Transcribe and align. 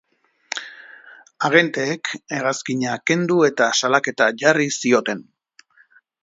Agenteek 1.49 2.09
hegazkina 2.37 2.95
kendu 3.11 3.37
eta 3.51 3.69
salaketa 3.81 4.31
jarri 4.45 4.67
zioten. 4.79 5.23